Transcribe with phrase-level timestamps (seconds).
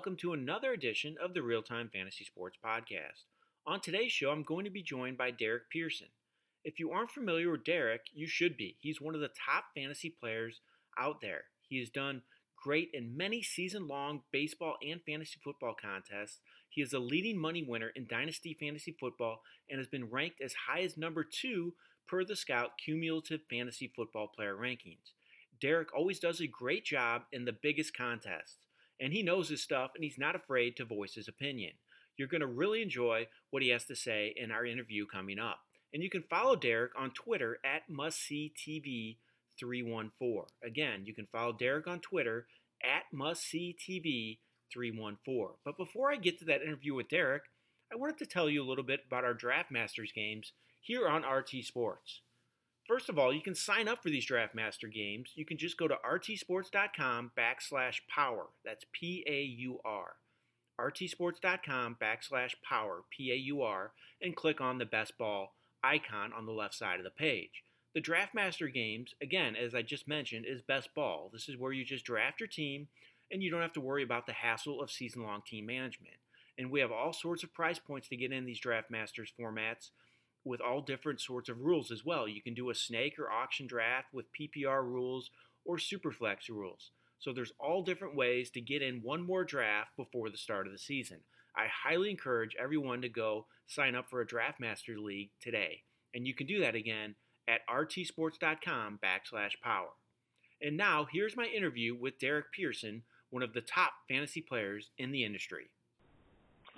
[0.00, 3.24] welcome to another edition of the Real Time Fantasy Sports Podcast.
[3.66, 6.06] On today's show, I'm going to be joined by Derek Pearson.
[6.64, 8.78] If you aren't familiar with Derek, you should be.
[8.80, 10.62] He's one of the top fantasy players
[10.98, 11.42] out there.
[11.68, 12.22] He has done
[12.56, 16.38] great in many season long baseball and fantasy football contests.
[16.70, 20.54] He is a leading money winner in Dynasty Fantasy Football and has been ranked as
[20.66, 21.74] high as number two
[22.08, 25.12] per the Scout cumulative fantasy football player rankings.
[25.60, 28.56] Derek always does a great job in the biggest contests,
[29.00, 31.72] and he knows his stuff and he's not afraid to voice his opinion.
[32.16, 35.60] You're going to really enjoy what he has to say in our interview coming up.
[35.92, 40.44] And you can follow Derek on Twitter at MustSeeTV314.
[40.62, 42.46] Again, you can follow Derek on Twitter
[42.84, 45.48] at MustSeeTV314.
[45.64, 47.44] But before I get to that interview with Derek,
[47.92, 51.24] I wanted to tell you a little bit about our Draft Masters games here on
[51.24, 52.20] RT Sports.
[52.90, 55.30] First of all, you can sign up for these Draft Master games.
[55.36, 58.48] You can just go to rtsports.com backslash paur.
[58.64, 60.16] That's P A U R.
[60.80, 66.46] rtsports.com backslash paur, P A U R, and click on the best ball icon on
[66.46, 67.62] the left side of the page.
[67.94, 71.30] The Draft Master games, again, as I just mentioned, is best ball.
[71.32, 72.88] This is where you just draft your team
[73.30, 76.16] and you don't have to worry about the hassle of season long team management.
[76.58, 79.90] And we have all sorts of price points to get in these Draft Masters formats
[80.44, 82.26] with all different sorts of rules as well.
[82.26, 85.30] You can do a snake or auction draft with PPR rules
[85.64, 86.90] or superflex rules.
[87.18, 90.72] So there's all different ways to get in one more draft before the start of
[90.72, 91.18] the season.
[91.54, 95.82] I highly encourage everyone to go sign up for a Draft Master League today.
[96.14, 97.16] And you can do that again
[97.46, 99.88] at rtsports.com backslash paur.
[100.62, 105.10] And now here's my interview with Derek Pearson, one of the top fantasy players in
[105.10, 105.70] the industry.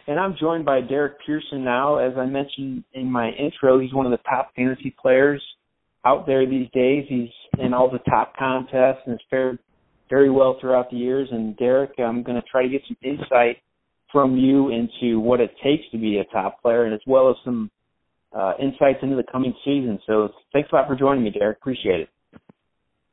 [0.06, 1.98] And I'm joined by Derek Pearson now.
[1.98, 5.42] As I mentioned in my intro, he's one of the top fantasy players
[6.04, 7.04] out there these days.
[7.08, 9.58] He's in all the top contests and has fared
[10.10, 11.28] very well throughout the years.
[11.30, 13.58] And Derek, I'm going to try to get some insight
[14.10, 17.36] from you into what it takes to be a top player and as well as
[17.44, 17.70] some
[18.32, 20.00] uh, insights into the coming season.
[20.06, 21.58] So thanks a lot for joining me, Derek.
[21.58, 22.08] Appreciate it.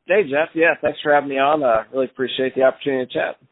[0.08, 0.50] Hey, Jeff.
[0.56, 1.64] Yeah, thanks for having me on.
[1.64, 3.49] I uh, really appreciate the opportunity to chat.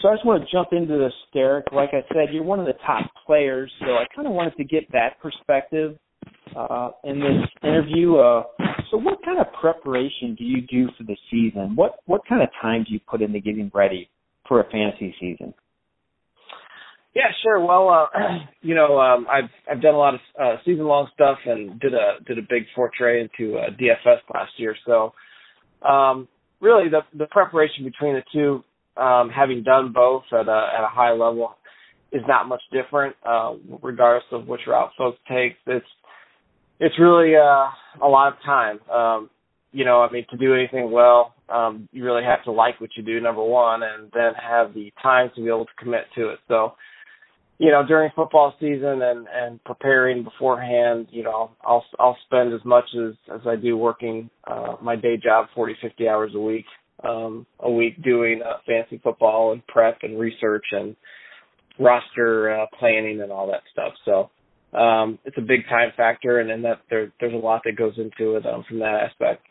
[0.00, 1.72] So I just want to jump into this, Derek.
[1.72, 4.64] Like I said, you're one of the top players, so I kind of wanted to
[4.64, 5.96] get that perspective
[6.56, 8.16] uh, in this interview.
[8.16, 8.44] Uh,
[8.90, 11.74] so, what kind of preparation do you do for the season?
[11.74, 14.08] What what kind of time do you put into getting ready
[14.46, 15.52] for a fantasy season?
[17.14, 17.58] Yeah, sure.
[17.58, 21.38] Well, uh, you know, um, I've I've done a lot of uh, season long stuff
[21.44, 24.76] and did a did a big foray into uh, DFS last year.
[24.86, 25.12] So,
[25.84, 26.28] um,
[26.60, 28.62] really, the the preparation between the two
[28.98, 31.54] um, having done both at a, at a high level
[32.12, 35.52] is not much different, uh, regardless of which route folks take.
[35.66, 35.86] It's,
[36.80, 37.68] it's really, uh,
[38.02, 38.80] a lot of time.
[38.90, 39.30] Um,
[39.72, 42.90] you know, I mean, to do anything well, um, you really have to like what
[42.96, 46.30] you do, number one, and then have the time to be able to commit to
[46.30, 46.38] it.
[46.48, 46.72] So,
[47.58, 52.64] you know, during football season and, and preparing beforehand, you know, I'll, I'll spend as
[52.64, 56.64] much as, as I do working, uh, my day job, 40, 50 hours a week
[57.04, 60.96] um, a week doing uh, fantasy football and prep and research and
[61.78, 63.92] roster uh, planning and all that stuff.
[64.04, 64.30] So
[64.76, 67.94] um, it's a big time factor, and then that there, there's a lot that goes
[67.96, 69.46] into it um, from that aspect.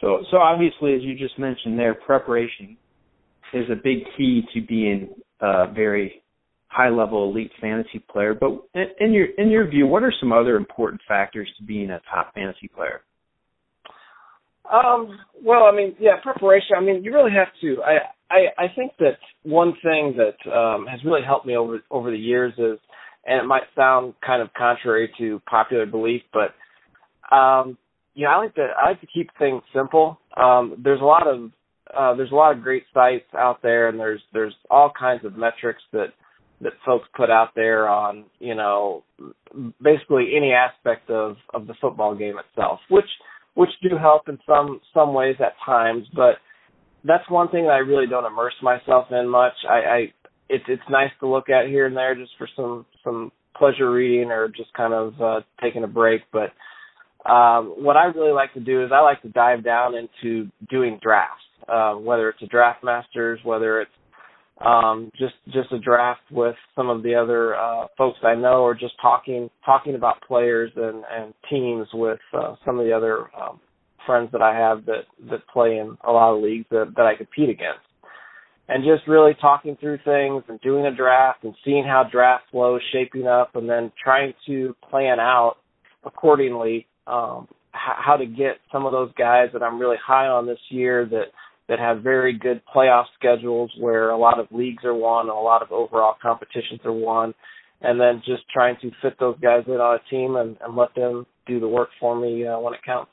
[0.00, 2.76] So, so obviously, as you just mentioned, there preparation
[3.54, 5.08] is a big key to being
[5.40, 6.22] a very
[6.68, 8.34] high level elite fantasy player.
[8.34, 8.62] But
[9.00, 12.34] in your in your view, what are some other important factors to being a top
[12.34, 13.02] fantasy player?
[14.72, 16.76] Um, well, I mean, yeah, preparation.
[16.76, 17.82] I mean, you really have to.
[17.82, 22.10] I, I, I think that one thing that um, has really helped me over over
[22.10, 22.78] the years is,
[23.26, 26.54] and it might sound kind of contrary to popular belief, but
[27.34, 27.76] um,
[28.14, 30.18] you know, I like to I like to keep things simple.
[30.36, 31.50] Um, there's a lot of
[31.96, 35.36] uh, there's a lot of great sites out there, and there's there's all kinds of
[35.36, 36.08] metrics that
[36.62, 39.04] that folks put out there on you know
[39.82, 43.04] basically any aspect of of the football game itself, which
[43.56, 46.06] which do help in some some ways at times.
[46.14, 46.36] But
[47.04, 49.54] that's one thing that I really don't immerse myself in much.
[49.68, 49.98] I, I
[50.48, 54.30] it's it's nice to look at here and there just for some some pleasure reading
[54.30, 56.22] or just kind of uh, taking a break.
[56.32, 56.52] But
[57.28, 61.00] um, what I really like to do is I like to dive down into doing
[61.02, 63.90] drafts, uh, whether it's a draft masters, whether it's
[64.64, 68.74] um, just just a draft with some of the other uh, folks I know, or
[68.74, 73.60] just talking talking about players and, and teams with uh, some of the other um,
[74.06, 77.16] friends that I have that that play in a lot of leagues that, that I
[77.16, 77.84] compete against,
[78.68, 82.76] and just really talking through things and doing a draft and seeing how draft flow
[82.76, 85.56] is shaping up, and then trying to plan out
[86.04, 90.58] accordingly um, how to get some of those guys that I'm really high on this
[90.70, 91.26] year that
[91.68, 95.40] that have very good playoff schedules where a lot of leagues are won and a
[95.40, 97.34] lot of overall competitions are won.
[97.82, 100.94] And then just trying to fit those guys in on a team and, and let
[100.94, 103.10] them do the work for me uh, when it counts.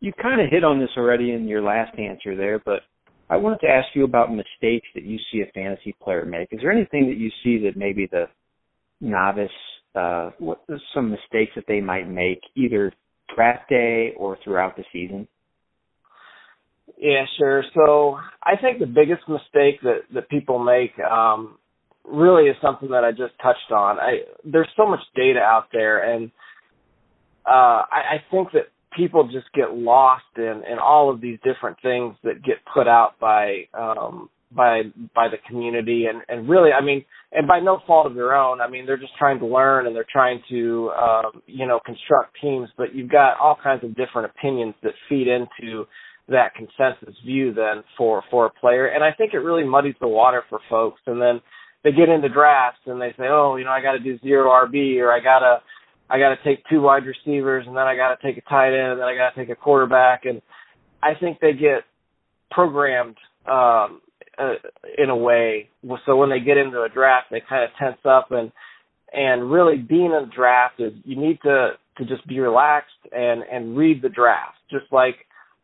[0.00, 2.80] You kind of hit on this already in your last answer there, but
[3.30, 6.48] I wanted to ask you about mistakes that you see a fantasy player make.
[6.50, 8.24] Is there anything that you see that maybe the
[9.00, 9.48] novice,
[9.94, 12.92] uh, what some mistakes that they might make either
[13.34, 15.28] draft day or throughout the season?
[16.98, 17.64] Yeah, sure.
[17.74, 21.58] So I think the biggest mistake that that people make um,
[22.04, 23.98] really is something that I just touched on.
[23.98, 26.30] I there's so much data out there, and
[27.46, 31.78] uh, I, I think that people just get lost in in all of these different
[31.82, 34.82] things that get put out by um, by
[35.14, 38.60] by the community, and and really, I mean, and by no fault of their own.
[38.60, 42.36] I mean, they're just trying to learn and they're trying to um, you know construct
[42.40, 45.86] teams, but you've got all kinds of different opinions that feed into
[46.32, 48.86] that consensus view then for for a player.
[48.86, 51.00] And i think it really muddies the water for folks.
[51.06, 51.40] And then
[51.84, 54.50] they get into drafts and they say oh you know i got to do zero
[54.50, 55.58] rb or i got to
[56.10, 58.72] i got to take two wide receivers and then i got to take a tight
[58.72, 60.24] end and then i got to take a quarterback.
[60.24, 60.42] And
[61.02, 61.84] i think they get
[62.50, 64.00] programmed um
[64.38, 64.54] uh,
[64.96, 65.68] in a way.
[66.06, 68.50] So when they get into a draft they kind of tense up and
[69.12, 73.42] and really being in a draft is you need to to just be relaxed and
[73.50, 74.56] and read the draft.
[74.70, 75.16] Just like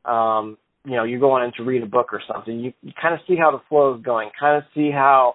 [0.08, 3.14] um, you know, you're going in to read a book or something, you, you kind
[3.14, 5.34] of see how the flow is going, kind of see how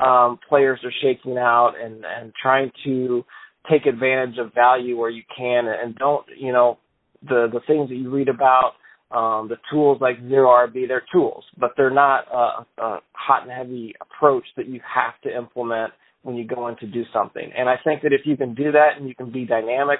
[0.00, 3.24] um, players are shaking out and, and trying to
[3.70, 6.78] take advantage of value where you can and don't, you know,
[7.22, 8.72] the, the things that you read about,
[9.10, 13.52] um, the tools like zero RB, they're tools, but they're not a, a hot and
[13.52, 15.92] heavy approach that you have to implement
[16.22, 17.52] when you go in to do something.
[17.56, 19.98] And I think that if you can do that and you can be dynamic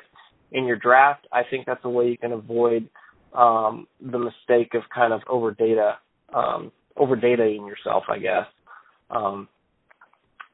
[0.52, 2.88] in your draft, I think that's a way you can avoid–
[3.34, 5.98] um, the mistake of kind of over data,
[6.34, 8.46] um, over dataing yourself, I guess.
[9.10, 9.48] Um,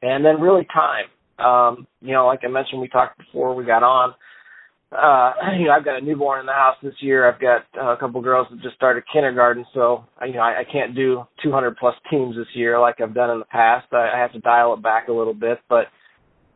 [0.01, 1.05] and then really time.
[1.43, 4.13] Um, you know, like I mentioned, we talked before we got on.
[4.91, 7.29] Uh, you know, I've got a newborn in the house this year.
[7.29, 10.63] I've got uh, a couple girls that just started kindergarten, so you know I, I
[10.71, 13.87] can't do 200 plus teams this year like I've done in the past.
[13.91, 15.85] I, I have to dial it back a little bit, but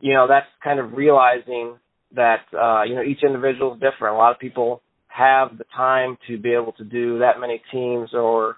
[0.00, 1.76] you know that's kind of realizing
[2.14, 4.14] that uh, you know each individual is different.
[4.14, 4.82] A lot of people
[5.14, 8.56] have the time to be able to do that many teams or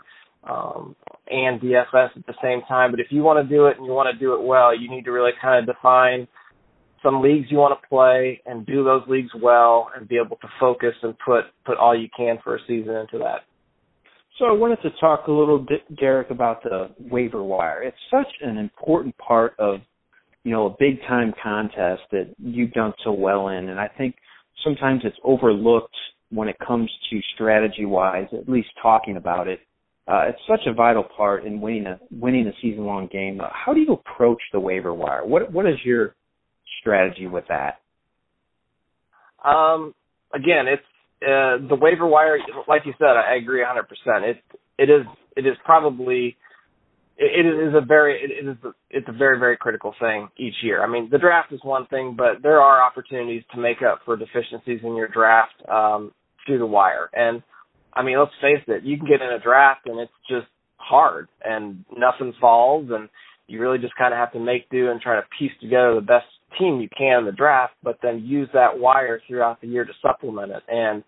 [0.49, 0.97] um,
[1.29, 2.93] and DFS at the same time.
[2.93, 4.89] But if you want to do it and you want to do it well, you
[4.89, 6.27] need to really kind of define
[7.03, 10.49] some leagues you want to play and do those leagues well and be able to
[10.59, 13.41] focus and put put all you can for a season into that.
[14.39, 17.83] So I wanted to talk a little bit, Derek, about the waiver wire.
[17.83, 19.81] It's such an important part of,
[20.45, 24.15] you know, a big time contest that you've done so well in, and I think
[24.63, 25.95] sometimes it's overlooked
[26.31, 29.61] when it comes to strategy wise, at least talking about it.
[30.09, 33.41] Uh, it's such a vital part in winning a winning a season long game.
[33.41, 35.25] Uh, how do you approach the waiver wire?
[35.25, 36.15] What what is your
[36.81, 37.81] strategy with that?
[39.45, 39.95] Um,
[40.33, 40.83] again, it's
[41.23, 42.39] uh, the waiver wire.
[42.69, 43.89] Like you said, I agree 100.
[43.89, 44.37] percent It
[44.79, 45.07] it is
[45.37, 46.37] it is probably
[47.19, 50.83] it is a very it is a, it's a very very critical thing each year.
[50.83, 54.17] I mean, the draft is one thing, but there are opportunities to make up for
[54.17, 56.13] deficiencies in your draft um,
[56.45, 57.09] through the wire.
[57.15, 57.43] And
[57.95, 61.29] I mean, let's face it, you can get in a draft and it's just hard
[61.45, 63.09] and nothing falls, and
[63.47, 66.01] you really just kind of have to make do and try to piece together the
[66.01, 66.27] best
[66.59, 69.93] team you can in the draft, but then use that wire throughout the year to
[70.03, 70.63] supplement it.
[70.69, 71.03] And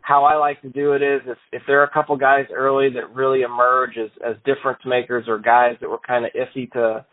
[0.00, 2.90] how I like to do it is if if there are a couple guys early
[2.94, 7.04] that really emerge as as difference makers or guys that were kind of iffy to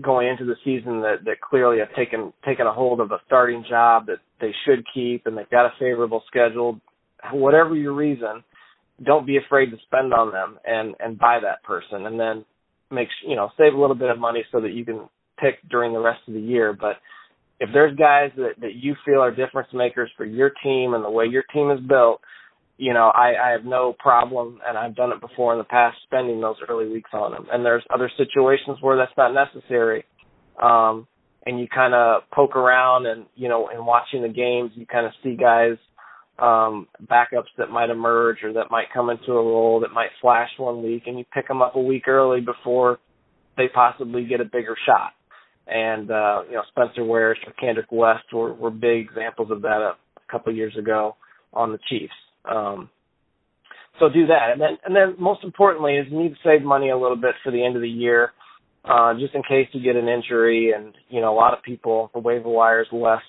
[0.00, 3.64] going into the season that that clearly have taken taken a hold of a starting
[3.68, 6.80] job that they should keep and they've got a favorable schedule
[7.32, 8.42] whatever your reason
[9.02, 12.06] don't be afraid to spend on them and and buy that person.
[12.06, 12.44] And then
[12.90, 15.92] make you know save a little bit of money so that you can pick during
[15.92, 16.72] the rest of the year.
[16.72, 16.96] But
[17.64, 21.10] if there's guys that, that you feel are difference makers for your team and the
[21.10, 22.20] way your team is built,
[22.76, 25.96] you know, I, I have no problem, and I've done it before in the past,
[26.04, 27.46] spending those early weeks on them.
[27.52, 30.04] And there's other situations where that's not necessary.
[30.60, 31.06] Um,
[31.46, 35.06] and you kind of poke around and, you know, in watching the games, you kind
[35.06, 35.76] of see guys,
[36.38, 40.50] um, backups that might emerge or that might come into a role that might flash
[40.58, 42.98] one week, and you pick them up a week early before
[43.56, 45.12] they possibly get a bigger shot
[45.66, 49.80] and uh, you know Spencer Ware or Charcandrick West were, were big examples of that
[49.80, 51.16] a, a couple of years ago
[51.52, 52.12] on the Chiefs.
[52.44, 52.90] Um,
[53.98, 56.90] so do that, and then and then most importantly is you need to save money
[56.90, 58.32] a little bit for the end of the year,
[58.84, 60.72] uh, just in case you get an injury.
[60.76, 63.22] And you know a lot of people the waiver wire is less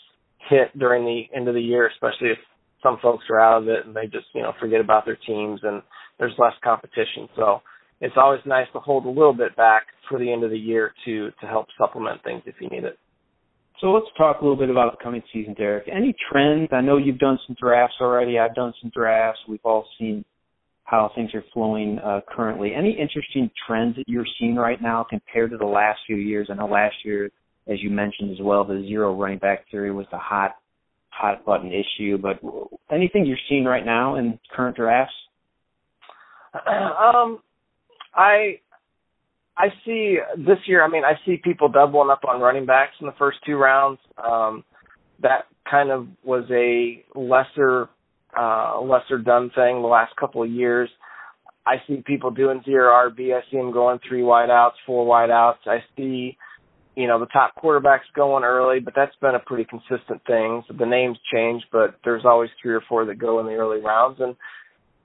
[0.50, 2.38] hit during the end of the year, especially if
[2.82, 5.60] some folks are out of it and they just you know forget about their teams
[5.64, 5.82] and
[6.20, 7.30] there's less competition.
[7.36, 7.62] So
[8.02, 10.94] it's always nice to hold a little bit back for the end of the year
[11.06, 12.98] to to help supplement things if you need it.
[13.82, 15.90] So let's talk a little bit about the coming season, Derek.
[15.92, 16.70] Any trends?
[16.72, 18.40] I know you've done some drafts already.
[18.40, 19.42] I've done some drafts.
[19.50, 20.24] We've all seen
[20.86, 22.74] how things are flowing uh, currently.
[22.74, 26.48] Any interesting trends that you're seeing right now compared to the last few years?
[26.50, 27.32] I know last year,
[27.68, 30.52] as you mentioned as well, the zero running back theory was the hot
[31.10, 32.18] hot button issue.
[32.18, 32.40] But
[32.92, 35.14] anything you're seeing right now in current drafts?
[36.66, 37.40] Um,
[38.16, 38.60] I
[39.58, 40.84] I see this year.
[40.84, 44.00] I mean, I see people doubling up on running backs in the first two rounds.
[44.24, 44.64] Um,
[45.22, 47.90] that kind of was a lesser
[48.38, 50.90] uh, lesser done thing the last couple of years.
[51.66, 53.34] I see people doing zero RB.
[53.34, 55.66] I see them going three wideouts, four wideouts.
[55.66, 56.38] I see,
[56.96, 60.64] you know, the top quarterbacks going early, but that's been a pretty consistent thing.
[60.68, 63.80] So the names change, but there's always three or four that go in the early
[63.82, 64.36] rounds, and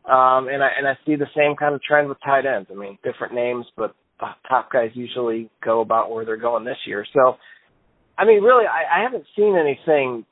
[0.04, 2.68] um, and I and I see the same kind of trend with tight ends.
[2.70, 6.78] I mean, different names, but the top guys usually go about where they're going this
[6.86, 7.06] year.
[7.12, 7.36] So,
[8.18, 10.24] I mean, really, I, I haven't seen anything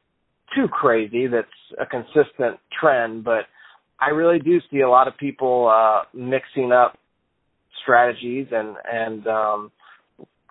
[0.55, 1.49] too crazy that's
[1.81, 3.45] a consistent trend, but
[4.01, 6.99] I really do see a lot of people uh, mixing up
[7.83, 9.73] strategies and and um,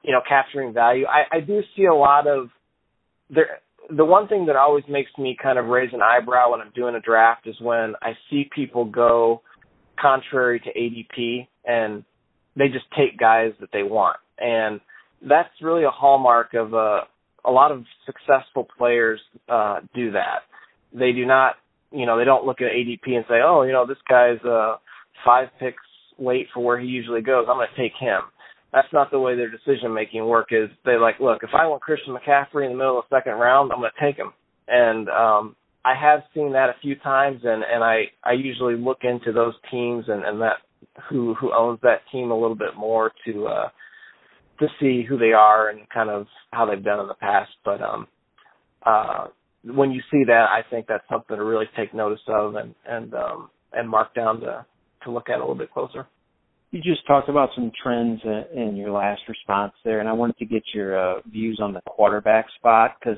[0.04, 1.06] you know capturing value.
[1.06, 2.50] I, I do see a lot of
[3.30, 3.60] there.
[3.96, 6.96] The one thing that always makes me kind of raise an eyebrow when I'm doing
[6.96, 9.42] a draft is when I see people go
[10.00, 12.04] contrary to ADP and
[12.56, 14.18] they just take guys that they want.
[14.40, 14.82] And
[15.22, 17.02] that's really a hallmark of a
[17.46, 20.40] a lot of successful players uh do that.
[20.94, 21.56] They do not,
[21.92, 24.78] you know, they don't look at ADP and say, "Oh, you know, this guy's uh
[25.26, 25.84] 5 picks
[26.20, 27.46] late for where he usually goes.
[27.50, 28.22] I'm going to take him."
[28.74, 30.70] That's not the way their decision making work is.
[30.86, 33.72] They like, "Look, if I want Christian McCaffrey in the middle of the second round,
[33.72, 34.34] I'm going to take him."
[34.68, 35.56] And um
[35.86, 39.54] I have seen that a few times and and I I usually look into those
[39.72, 40.58] teams and and that
[41.10, 43.70] who who owns that team a little bit more to uh
[44.60, 47.52] to see who they are and kind of how they've done in the past.
[47.64, 48.08] But um
[48.86, 49.28] uh
[49.64, 53.14] when you see that I think that's something to really take notice of and and
[53.14, 54.66] um and mark down to
[55.06, 56.06] to look at a little bit closer.
[56.72, 58.22] You just talked about some trends
[58.54, 61.82] in your last response there, and I wanted to get your uh, views on the
[61.82, 63.18] quarterback spot because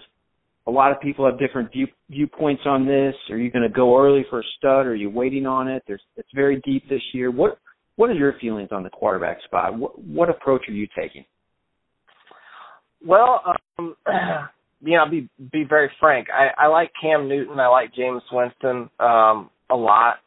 [0.67, 3.15] a lot of people have different view, viewpoints on this.
[3.31, 4.85] Are you going to go early for a stud?
[4.85, 5.83] Or are you waiting on it?
[5.87, 7.31] There's it's very deep this year.
[7.31, 7.57] What
[7.95, 9.77] what are your feelings on the quarterback spot?
[9.77, 11.25] What, what approach are you taking?
[13.05, 13.41] Well,
[13.77, 13.95] um,
[14.81, 16.27] you know, be be very frank.
[16.31, 17.59] I, I like Cam Newton.
[17.59, 20.17] I like Jameis Winston um, a lot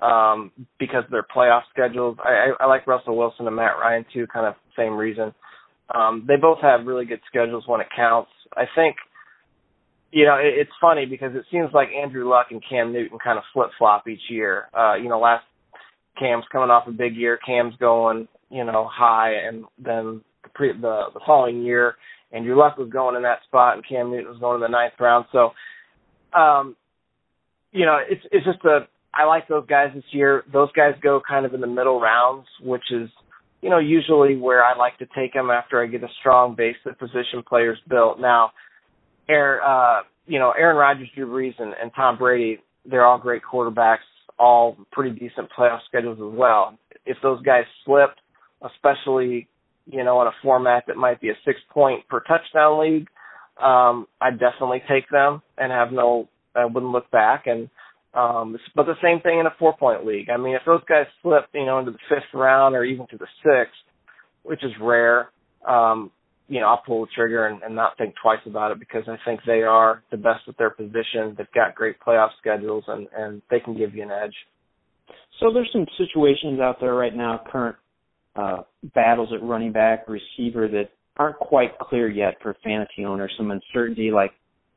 [0.00, 2.16] um, because of their playoff schedules.
[2.24, 4.26] I, I, I like Russell Wilson and Matt Ryan too.
[4.32, 5.34] Kind of same reason.
[5.94, 8.30] Um, they both have really good schedules when it counts.
[8.56, 8.96] I think
[10.12, 13.38] you know, it, it's funny because it seems like Andrew Luck and Cam Newton kind
[13.38, 14.68] of flip flop each year.
[14.76, 15.44] Uh, you know, last
[16.18, 20.72] Cam's coming off a big year, Cam's going, you know, high, and then the pre
[20.72, 21.94] the the following year,
[22.32, 24.94] Andrew Luck was going in that spot, and Cam Newton was going in the ninth
[24.98, 25.26] round.
[25.32, 25.50] So,
[26.38, 26.76] um,
[27.72, 30.44] you know, it's it's just a I like those guys this year.
[30.52, 33.08] Those guys go kind of in the middle rounds, which is
[33.60, 36.76] you know usually where I like to take them after I get a strong base
[36.86, 38.20] of position players built.
[38.20, 38.52] Now
[39.30, 43.42] Aaron, uh, you know, Aaron Rodgers, Drew Brees, and, and Tom Brady, they're all great
[43.42, 43.98] quarterbacks,
[44.38, 46.78] all pretty decent playoff schedules as well.
[47.06, 48.10] If those guys slip,
[48.62, 49.48] especially,
[49.86, 53.08] you know, in a format that might be a six point per touchdown league,
[53.62, 57.46] um, I'd definitely take them and have no, I wouldn't look back.
[57.46, 57.68] And,
[58.14, 60.30] um, but the same thing in a four point league.
[60.30, 63.16] I mean, if those guys slip, you know, into the fifth round or even to
[63.16, 63.74] the sixth,
[64.42, 65.30] which is rare,
[65.66, 66.10] um,
[66.48, 69.16] you know, I'll pull the trigger and, and not think twice about it because I
[69.24, 71.36] think they are the best at their position.
[71.38, 74.34] They've got great playoff schedules and, and they can give you an edge.
[75.38, 77.76] So there's some situations out there right now, current
[78.34, 78.62] uh,
[78.94, 83.32] battles at running back, receiver that aren't quite clear yet for fantasy owners.
[83.36, 84.32] Some uncertainty like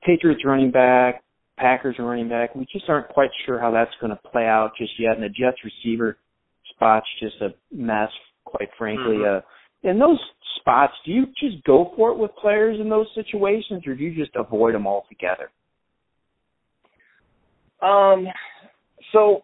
[0.05, 1.23] Patriots running back,
[1.57, 2.55] Packers are running back.
[2.55, 5.13] We just aren't quite sure how that's going to play out just yet.
[5.15, 6.17] And the Jets receiver
[6.75, 8.09] spot's just a mess,
[8.45, 9.17] quite frankly.
[9.17, 9.37] Mm-hmm.
[9.37, 10.19] Uh, in those
[10.59, 14.15] spots, do you just go for it with players in those situations, or do you
[14.15, 15.51] just avoid them altogether?
[17.81, 18.27] Um,
[19.11, 19.43] so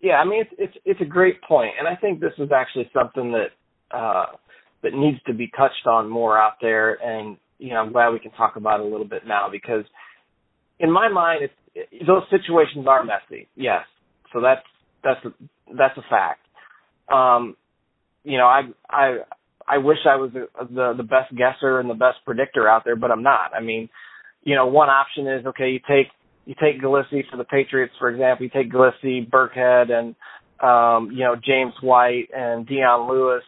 [0.00, 2.90] yeah, I mean it's it's it's a great point, and I think this is actually
[2.92, 4.26] something that uh,
[4.82, 8.18] that needs to be touched on more out there, and you know I'm glad we
[8.18, 9.84] can talk about it a little bit now because
[10.78, 13.48] in my mind, it's, it, those situations are messy.
[13.56, 13.84] Yes,
[14.32, 14.64] so that's
[15.02, 15.30] that's a,
[15.76, 16.40] that's a fact.
[17.12, 17.56] Um,
[18.24, 19.18] you know, I I
[19.66, 22.96] I wish I was the, the the best guesser and the best predictor out there,
[22.96, 23.54] but I'm not.
[23.54, 23.88] I mean,
[24.42, 26.08] you know, one option is okay, you take
[26.46, 30.14] you take Gillislee for the Patriots, for example, you take Gillislee, Burkhead, and
[30.60, 33.42] um, you know, James White and Dion Lewis,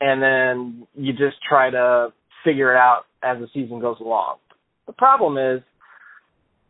[0.00, 2.12] and then you just try to
[2.44, 4.36] figure it out as the season goes along.
[4.86, 5.62] The problem is,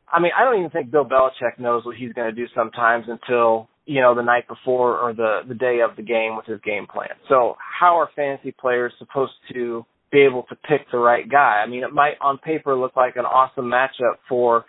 [0.08, 3.06] I mean, I don't even think Bill Belichick knows what he's going to do sometimes
[3.08, 6.60] until you know the night before or the the day of the game with his
[6.64, 7.10] game plan.
[7.28, 11.62] So how are fantasy players supposed to be able to pick the right guy?
[11.64, 14.64] I mean, it might on paper look like an awesome matchup for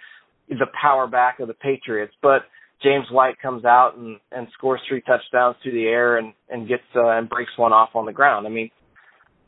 [0.49, 2.43] the power back of the Patriots, but
[2.81, 6.83] James White comes out and, and scores three touchdowns through the air and, and gets
[6.95, 8.45] uh, and breaks one off on the ground.
[8.45, 8.69] I mean,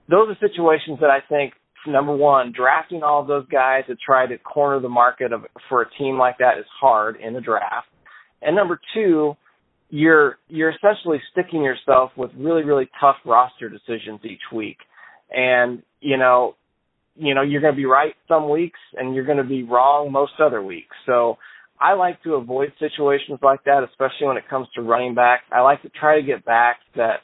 [0.09, 1.53] those are situations that I think
[1.87, 5.81] number one, drafting all of those guys to try to corner the market of for
[5.81, 7.87] a team like that is hard in the draft.
[8.41, 9.35] And number two,
[9.89, 14.77] you're you're essentially sticking yourself with really really tough roster decisions each week.
[15.31, 16.55] And you know,
[17.15, 20.11] you know you're going to be right some weeks and you're going to be wrong
[20.11, 20.95] most other weeks.
[21.05, 21.37] So
[21.79, 25.41] I like to avoid situations like that, especially when it comes to running back.
[25.51, 27.21] I like to try to get backs that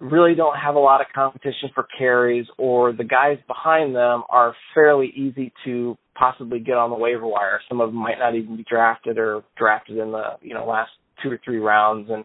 [0.00, 4.54] really don't have a lot of competition for carries or the guys behind them are
[4.74, 7.60] fairly easy to possibly get on the waiver wire.
[7.68, 10.90] Some of them might not even be drafted or drafted in the, you know, last
[11.22, 12.24] two or three rounds and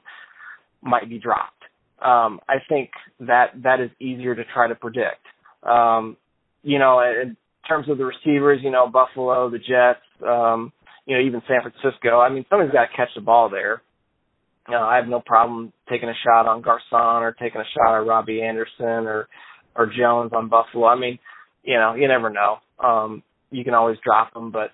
[0.82, 1.52] might be dropped.
[2.02, 5.22] Um, I think that that is easier to try to predict.
[5.64, 6.18] Um,
[6.64, 7.36] you know, in
[7.68, 10.72] terms of the receivers, you know, Buffalo, the Jets, um,
[11.06, 12.20] you know, even San Francisco.
[12.20, 13.82] I mean, somebody's got to catch the ball there.
[14.68, 17.96] You know, I have no problem taking a shot on Garcon or taking a shot
[18.00, 19.28] at Robbie Anderson or
[19.76, 20.88] or Jones on Buffalo.
[20.88, 21.20] I mean,
[21.64, 22.58] you know, you never know.
[22.84, 24.72] Um, you can always drop them, but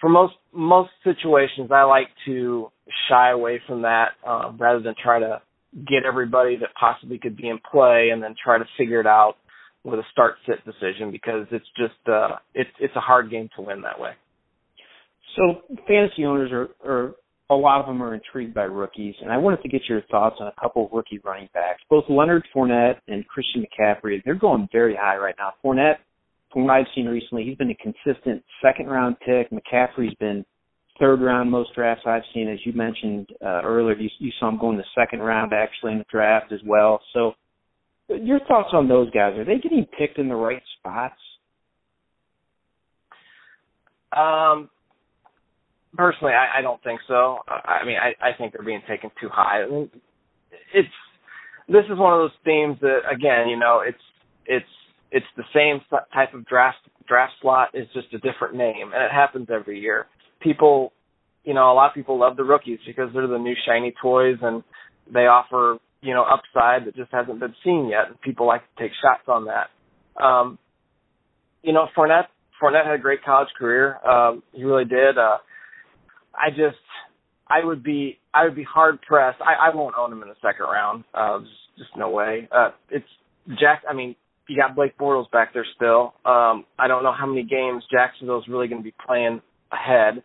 [0.00, 2.70] for most most situations, I like to
[3.08, 5.40] shy away from that uh, rather than try to
[5.86, 9.34] get everybody that possibly could be in play and then try to figure it out
[9.84, 13.62] with a start sit decision because it's just uh, it's it's a hard game to
[13.62, 14.12] win that way.
[15.36, 17.14] So fantasy owners are, are
[17.50, 20.36] a lot of them are intrigued by rookies, and I wanted to get your thoughts
[20.40, 21.82] on a couple of rookie running backs.
[21.90, 25.52] Both Leonard Fournette and Christian McCaffrey, they're going very high right now.
[25.64, 25.96] Fournette,
[26.52, 29.50] from what I've seen recently, he's been a consistent second round pick.
[29.50, 30.44] McCaffrey's been
[31.00, 32.48] third round most drafts I've seen.
[32.48, 35.92] As you mentioned uh, earlier, you, you saw him go in the second round actually
[35.92, 37.00] in the draft as well.
[37.12, 37.32] So,
[38.08, 39.36] your thoughts on those guys?
[39.38, 41.14] Are they getting picked in the right spots?
[44.16, 44.68] Um,
[45.96, 47.38] personally, I, I don't think so.
[47.48, 49.62] I mean, I, I think they're being taken too high.
[49.62, 49.90] I mean,
[50.74, 50.88] it's
[51.68, 53.98] this is one of those themes that, again, you know, it's
[54.46, 54.66] it's
[55.10, 55.80] it's the same
[56.12, 57.68] type of draft draft slot.
[57.74, 60.06] It's just a different name, and it happens every year.
[60.40, 60.92] People,
[61.44, 64.36] you know, a lot of people love the rookies because they're the new shiny toys,
[64.42, 64.62] and
[65.12, 68.82] they offer you know upside that just hasn't been seen yet, and people like to
[68.82, 69.68] take shots on that.
[70.22, 70.58] Um,
[71.62, 72.28] you know, Fournette
[72.62, 73.96] Fournette had a great college career.
[74.06, 75.18] Um, he really did.
[75.18, 75.38] Uh,
[76.34, 76.78] I just
[77.48, 79.40] I would be I would be hard pressed.
[79.40, 81.04] I, I won't own him in the second round.
[81.12, 82.48] Uh, there's just no way.
[82.54, 83.06] Uh, it's
[83.60, 83.82] Jack.
[83.88, 84.14] I mean,
[84.48, 86.14] you got Blake Bortles back there still.
[86.24, 89.40] Um, I don't know how many games Jacksonville's really going to be playing
[89.72, 90.22] ahead.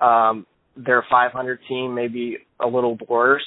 [0.00, 3.44] Um, they're a 500 team, maybe a little worse.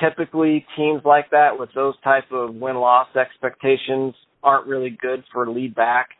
[0.00, 5.74] Typically, teams like that with those type of win-loss expectations aren't really good for lead
[5.74, 6.10] back.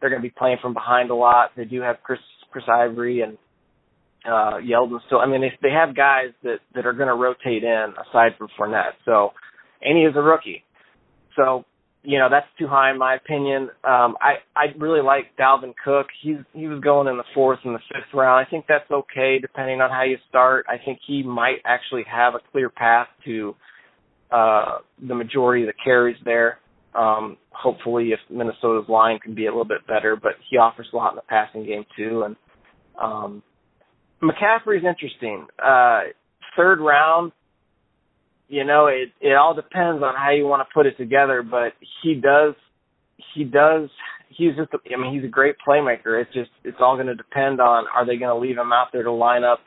[0.00, 1.50] They're going to be playing from behind a lot.
[1.56, 2.18] They do have Chris
[2.50, 3.38] Chris Ivory and
[4.26, 5.18] uh, Yeldon still.
[5.18, 8.48] I mean, they they have guys that that are going to rotate in aside from
[8.58, 8.94] Fournette.
[9.04, 9.32] So,
[9.80, 10.64] and he is a rookie.
[11.36, 11.64] So,
[12.02, 13.70] you know, that's too high in my opinion.
[13.84, 16.06] Um, I I really like Dalvin Cook.
[16.22, 18.44] He's he was going in the fourth and the fifth round.
[18.44, 20.66] I think that's okay depending on how you start.
[20.68, 23.54] I think he might actually have a clear path to
[24.30, 26.58] uh, the majority of the carries there.
[26.94, 30.96] Um, hopefully, if Minnesota's line can be a little bit better, but he offers a
[30.96, 32.36] lot in the passing game too, and
[33.00, 33.42] um,
[34.22, 35.46] McCaffrey's interesting.
[35.62, 36.02] Uh,
[36.56, 37.32] third round,
[38.48, 41.72] you know, it it all depends on how you want to put it together, but
[42.02, 42.54] he does
[43.34, 43.88] he does
[44.28, 46.20] he's just I mean he's a great playmaker.
[46.20, 48.88] It's just it's all going to depend on are they going to leave him out
[48.92, 49.60] there to line up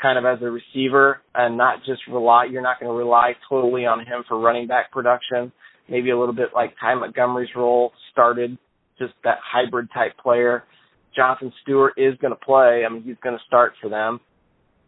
[0.00, 3.86] kind of as a receiver and not just rely you're not going to rely totally
[3.86, 5.52] on him for running back production.
[5.88, 8.56] Maybe a little bit like Ty Montgomery's role started,
[8.98, 10.64] just that hybrid type player.
[11.14, 12.84] Jonathan Stewart is going to play.
[12.86, 14.20] I mean, he's going to start for them.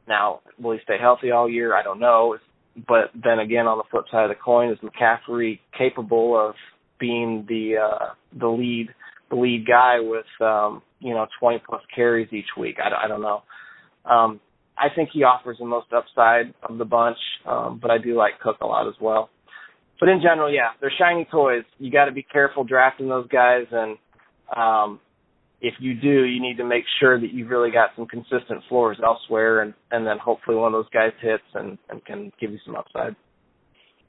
[0.09, 1.75] Now, will he stay healthy all year?
[1.75, 2.37] I don't know.
[2.89, 6.55] But then again, on the flip side of the coin, is McCaffrey capable of
[6.99, 8.07] being the uh,
[8.39, 8.89] the lead
[9.31, 12.77] the lead guy with um, you know 20 plus carries each week?
[12.83, 13.43] I, I don't know.
[14.05, 14.41] Um,
[14.77, 18.41] I think he offers the most upside of the bunch, um, but I do like
[18.43, 19.31] Cook a lot as well.
[20.01, 21.63] But in general, yeah, they're shiny toys.
[21.79, 23.97] You got to be careful drafting those guys, and
[24.55, 25.01] um,
[25.65, 28.99] if you do, you need to make sure that you've really got some consistent floors
[29.03, 32.59] elsewhere, and and then hopefully one of those guys hits and and can give you
[32.67, 33.17] some upside.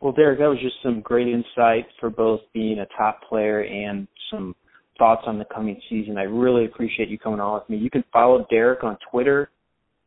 [0.02, 4.06] Well, Derek, that was just some great insight for both being a top player and
[4.30, 4.54] some
[5.00, 6.18] thoughts on the coming season.
[6.18, 7.78] I really appreciate you coming on with me.
[7.78, 9.50] You can follow Derek on Twitter.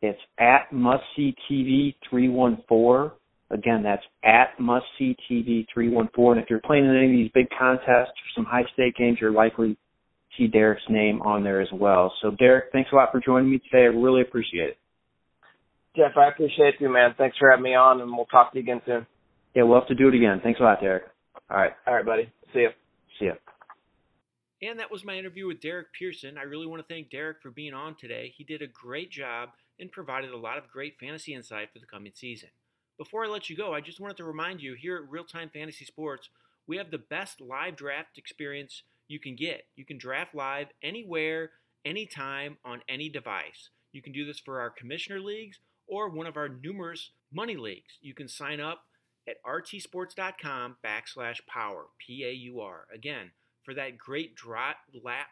[0.02, 3.12] It's at MustSeeTV314.
[3.50, 6.32] Again, that's at MustSeeTV314.
[6.32, 9.16] And if you're playing in any of these big contests or some high stake games,
[9.20, 9.78] you're likely
[10.38, 12.12] see Derek's name on there as well.
[12.22, 13.82] So, Derek, thanks a lot for joining me today.
[13.82, 14.78] I really appreciate it.
[15.96, 17.14] Jeff, I appreciate you, man.
[17.18, 19.06] Thanks for having me on, and we'll talk to you again soon.
[19.54, 20.40] Yeah, we'll have to do it again.
[20.42, 21.04] Thanks a lot, Derek.
[21.50, 21.72] All right.
[21.86, 22.30] All right, buddy.
[22.52, 22.70] See you.
[23.18, 23.32] See ya.
[24.62, 26.36] And that was my interview with Derek Pearson.
[26.38, 28.32] I really want to thank Derek for being on today.
[28.36, 31.86] He did a great job and provided a lot of great fantasy insight for the
[31.86, 32.48] coming season.
[32.96, 35.50] Before I let you go, I just wanted to remind you here at Real Time
[35.52, 36.28] Fantasy Sports,
[36.66, 39.66] we have the best live draft experience you can get.
[39.76, 41.50] You can draft live anywhere,
[41.84, 43.70] anytime, on any device.
[43.92, 47.98] You can do this for our commissioner leagues or one of our numerous money leagues.
[48.00, 48.84] You can sign up
[49.26, 52.86] at rtsports.com backslash paur, P A U R.
[52.94, 53.30] Again,
[53.62, 54.76] for that great dra-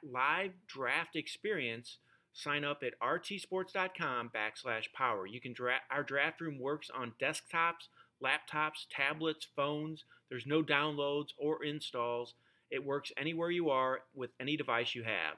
[0.03, 1.99] live draft experience,
[2.33, 5.27] sign up at rtsports.com backslash paur.
[5.27, 7.89] You can draft, our draft room works on desktops,
[8.23, 10.05] laptops, tablets, phones.
[10.29, 12.35] There's no downloads or installs.
[12.71, 15.37] It works anywhere you are with any device you have.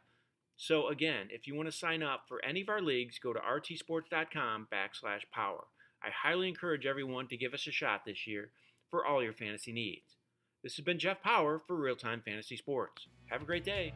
[0.57, 3.39] So again, if you want to sign up for any of our leagues, go to
[3.39, 5.65] rtsports.com backslash paur.
[6.03, 8.51] I highly encourage everyone to give us a shot this year
[8.91, 10.17] for all your fantasy needs.
[10.63, 13.07] This has been Jeff Paur for Real Time Fantasy Sports.
[13.31, 13.93] Have a great day.